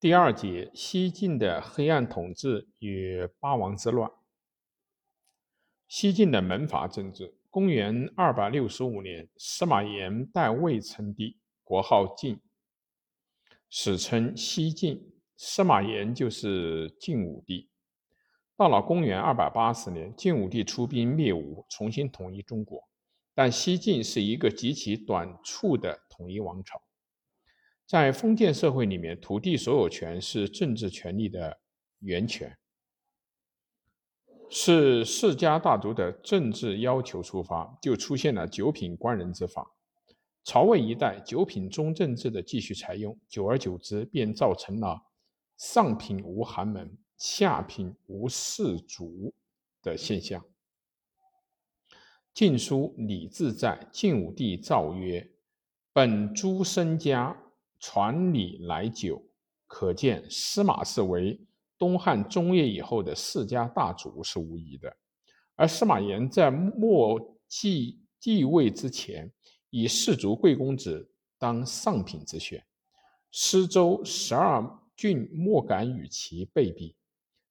[0.00, 4.08] 第二节：西晋的黑暗统治与八王之乱。
[5.88, 7.36] 西晋的门阀政治。
[7.50, 12.40] 公元二百六十五年，司马炎代魏称帝，国号晋，
[13.68, 15.14] 史称西晋。
[15.36, 17.68] 司马炎就是晋武帝。
[18.56, 22.88] 到了公元二百八十年，晋武帝出兵灭吴，重新统一中国。
[23.34, 26.80] 但西晋是一个极其短促的统一王朝。
[27.88, 31.58] 在封建社会里面，土地所有权是政治权力的
[32.00, 32.54] 源泉，
[34.50, 39.74] 是世家大族的政治要求出发，就出现了九品官人之法。
[40.44, 45.00] 曹魏一代九品中正制的继续采用，久而久之，便造成了
[45.56, 46.94] 上品无寒门。
[47.16, 49.32] 下品无士族
[49.82, 50.40] 的现象。
[52.34, 55.32] 《晋书·李自在》晋武帝诏曰
[55.92, 57.36] ：“本诸身家
[57.78, 59.22] 传礼来久，
[59.66, 61.40] 可见司马氏为
[61.78, 64.96] 东汉中叶以后的世家大族是无疑的。
[65.54, 69.32] 而司马炎在末继继位之前，
[69.70, 72.64] 以士族贵公子当上品之选，
[73.30, 74.62] 施州十二
[74.96, 76.96] 郡莫敢与其备比。”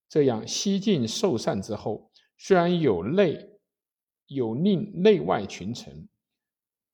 [0.10, 3.50] 这样，西晋受禅之后，虽然有内
[4.28, 6.08] 有令内外群臣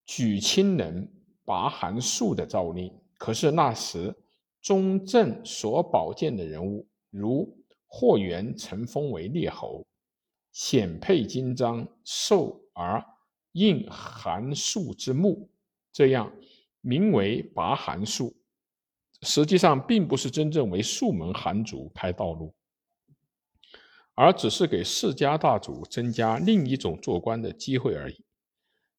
[0.05, 1.11] 举亲人
[1.45, 4.13] 拔韩术的诏令，可是那时
[4.61, 9.85] 中正所保荐的人物，如霍元承封为列侯，
[10.51, 13.03] 显佩金章，受而
[13.53, 15.49] 应韩术之目，
[15.91, 16.31] 这样
[16.81, 18.35] 名为拔韩术，
[19.21, 22.53] 实际上并不是真正为庶门韩族开道路。
[24.15, 28.23] 而只是给世家大族增加另一种做官的机会而已。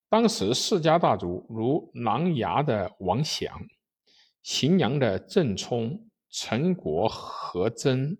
[0.08, 3.64] 当时世家大族如琅琊的王祥、
[4.44, 8.18] 荥阳的郑冲、陈国何真、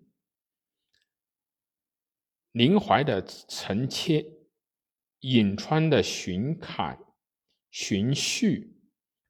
[2.51, 4.25] 临淮的陈谦、
[5.21, 6.97] 颍川的荀凯、
[7.69, 8.73] 荀彧、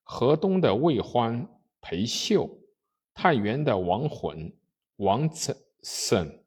[0.03, 1.45] 河东的魏欢、
[1.81, 2.61] 裴秀、
[3.13, 4.57] 太原的王浑、
[4.95, 5.29] 王
[5.83, 6.45] 沈。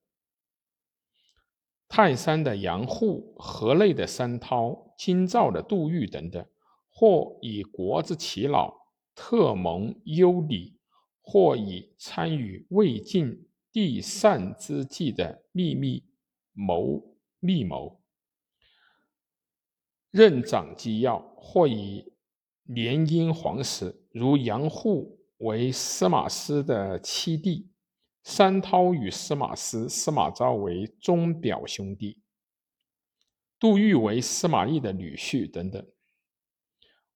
[1.89, 6.47] 泰山的杨户、河内的山涛、京兆的杜预等等，
[6.89, 8.75] 或以国之耆老，
[9.21, 10.75] 特蒙优礼；
[11.21, 16.05] 或以参与魏晋帝禅之际的秘密
[16.53, 17.03] 谋
[17.41, 18.01] 密谋，
[20.13, 22.13] 任掌机要；或以
[22.63, 27.69] 联姻皇室，如杨户为司马师的七弟。
[28.23, 32.21] 山涛与司马师、司马昭为宗表兄弟，
[33.59, 35.85] 杜预为司马懿的女婿等等，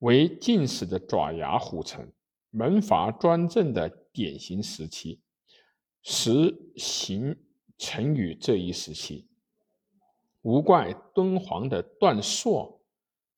[0.03, 2.13] 为晋史的爪牙虎臣，
[2.51, 5.21] 门阀专政的典型时期。
[6.03, 7.37] 实行
[7.79, 9.29] 成于这一时期，
[10.41, 12.83] 无怪敦煌的段硕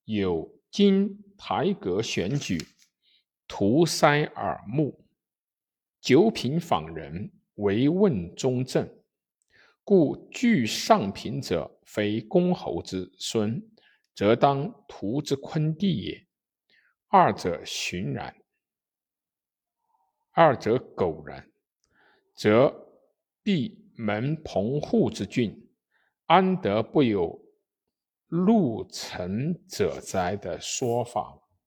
[0.07, 2.59] 有金台阁选举，
[3.47, 5.05] 图塞耳目，
[6.01, 7.31] 九品访人。
[7.57, 8.89] 唯问中正，
[9.85, 13.63] 故具上品者非公侯之孙，
[14.13, 16.27] 则当屠之昆弟也。
[17.17, 18.35] 二者循然，
[20.33, 21.49] 二者苟然，
[22.35, 22.75] 则
[23.41, 25.71] 必门蓬户之郡，
[26.27, 27.41] 安得不有
[28.27, 31.41] 入城者哉的说法。